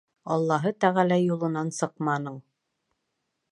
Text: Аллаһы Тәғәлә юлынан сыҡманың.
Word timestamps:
Аллаһы 0.35 0.71
Тәғәлә 0.85 1.19
юлынан 1.19 1.71
сыҡманың. 1.81 2.43